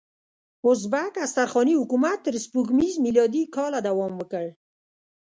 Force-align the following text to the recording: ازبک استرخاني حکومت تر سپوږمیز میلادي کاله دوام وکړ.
ازبک 0.69 1.13
استرخاني 1.25 1.73
حکومت 1.81 2.17
تر 2.25 2.35
سپوږمیز 2.45 2.93
میلادي 3.05 3.43
کاله 3.55 3.79
دوام 3.87 4.13
وکړ. 4.17 4.45